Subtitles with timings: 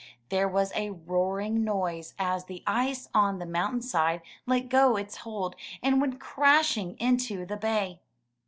[0.29, 5.17] There was a roaring noise as the ice on the mountain side let go its
[5.17, 7.99] hold, and went crashing into the bay.